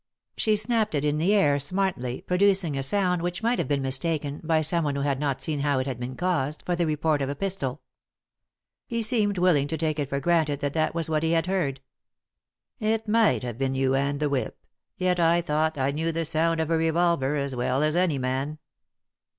She 0.35 0.55
snapped 0.55 0.95
it 0.95 1.05
in 1.05 1.19
the 1.19 1.31
air, 1.35 1.59
smartly, 1.59 2.21
producing 2.25 2.75
a 2.75 2.81
sound 2.81 3.21
which 3.21 3.43
might 3.43 3.59
have 3.59 3.67
been 3.67 3.83
mistaken, 3.83 4.41
by 4.43 4.63
someone 4.63 4.95
who 4.95 5.01
had 5.01 5.19
not 5.19 5.43
seen 5.43 5.59
how 5.59 5.77
it 5.77 5.85
had 5.85 5.99
been 5.99 6.15
caused, 6.15 6.63
for 6.65 6.75
the 6.75 6.87
report 6.87 7.21
of 7.21 7.29
a 7.29 7.33
179 7.37 7.69
3i 7.75 7.75
9 7.77 7.77
iii^d 7.77 7.77
by 7.77 7.77
Google 7.77 7.83
THE 7.93 8.01
INTERRUPTED 8.01 8.87
KISS 8.87 8.87
pistol. 8.87 8.87
He 8.87 9.03
seemed 9.03 9.37
willing 9.37 9.67
to 9.67 9.77
take 9.77 9.99
it 9.99 10.09
for 10.09 10.19
granted 10.19 10.59
that 10.61 10.73
that 10.73 10.95
was 10.95 11.07
what 11.07 11.21
he 11.21 11.31
had 11.33 11.45
heard." 11.45 11.81
It 12.95 13.07
might 13.07 13.43
have 13.43 13.59
been 13.59 13.75
you 13.75 13.93
and 13.93 14.19
the 14.19 14.29
whip; 14.29 14.57
yet 14.97 15.19
I 15.19 15.39
thought 15.41 15.77
I 15.77 15.91
knew 15.91 16.11
the 16.11 16.25
sound 16.25 16.59
of 16.59 16.71
a 16.71 16.77
revolver 16.79 17.35
as 17.35 17.53
well 17.55 17.83
as 17.83 17.95
any 17.95 18.17
man." 18.17 18.57